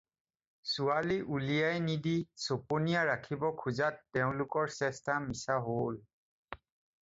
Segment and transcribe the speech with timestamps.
[0.69, 2.13] ছোৱালী উলিয়াই নিদি
[2.45, 6.03] চপনীয়া ৰাখিব খোজাত তেওঁলোকৰ চেষ্টা মিছা হ'ল।